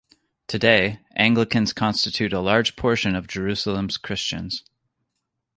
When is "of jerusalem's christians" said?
3.15-4.63